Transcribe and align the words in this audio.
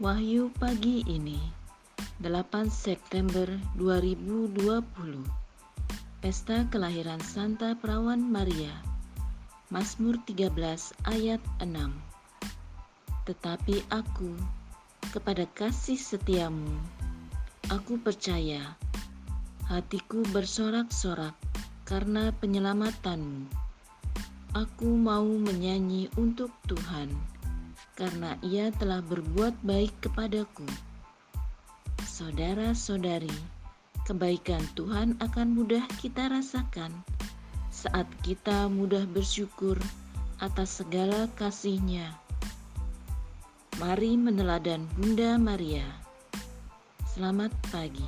Wahyu 0.00 0.48
pagi 0.56 1.04
ini 1.04 1.36
8 2.24 2.72
September 2.72 3.44
2020 3.76 4.80
Pesta 6.24 6.64
kelahiran 6.72 7.20
Santa 7.20 7.76
Perawan 7.76 8.16
Maria 8.24 8.72
Mazmur 9.68 10.16
13 10.24 10.56
ayat 11.04 11.44
6 11.60 11.68
Tetapi 13.28 13.92
aku 13.92 14.32
kepada 15.12 15.44
kasih 15.52 16.00
setiamu 16.00 16.80
aku 17.68 18.00
percaya 18.00 18.80
hatiku 19.68 20.24
bersorak-sorak 20.32 21.36
karena 21.84 22.32
penyelamatanmu. 22.40 23.52
Aku 24.56 24.96
mau 24.96 25.28
menyanyi 25.28 26.08
untuk 26.16 26.48
Tuhan 26.64 27.39
karena 27.94 28.36
ia 28.40 28.72
telah 28.76 29.04
berbuat 29.04 29.60
baik 29.60 29.92
kepadaku. 30.04 30.66
Saudara-saudari, 32.04 33.32
kebaikan 34.08 34.64
Tuhan 34.72 35.16
akan 35.20 35.48
mudah 35.52 35.84
kita 36.00 36.32
rasakan 36.32 36.90
saat 37.70 38.08
kita 38.20 38.68
mudah 38.68 39.06
bersyukur 39.08 39.78
atas 40.40 40.82
segala 40.82 41.28
kasih-Nya. 41.36 42.12
Mari 43.80 44.20
meneladan 44.20 44.84
Bunda 44.92 45.40
Maria. 45.40 45.88
Selamat 47.08 47.52
pagi. 47.72 48.04